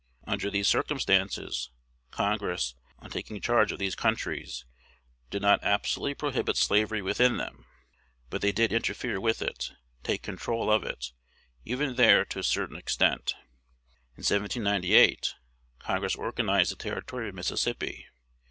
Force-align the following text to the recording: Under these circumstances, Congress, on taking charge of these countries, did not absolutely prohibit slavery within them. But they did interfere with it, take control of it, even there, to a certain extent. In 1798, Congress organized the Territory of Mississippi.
Under 0.25 0.49
these 0.49 0.67
circumstances, 0.67 1.69
Congress, 2.09 2.73
on 2.97 3.11
taking 3.11 3.39
charge 3.39 3.71
of 3.71 3.77
these 3.77 3.93
countries, 3.93 4.65
did 5.29 5.43
not 5.43 5.59
absolutely 5.61 6.15
prohibit 6.15 6.57
slavery 6.57 7.03
within 7.03 7.37
them. 7.37 7.67
But 8.31 8.41
they 8.41 8.51
did 8.51 8.73
interfere 8.73 9.19
with 9.21 9.43
it, 9.43 9.73
take 10.01 10.23
control 10.23 10.71
of 10.71 10.83
it, 10.83 11.11
even 11.65 11.97
there, 11.97 12.25
to 12.25 12.39
a 12.39 12.43
certain 12.43 12.77
extent. 12.77 13.35
In 14.17 14.21
1798, 14.25 15.35
Congress 15.77 16.15
organized 16.15 16.71
the 16.71 16.77
Territory 16.77 17.29
of 17.29 17.35
Mississippi. 17.35 18.07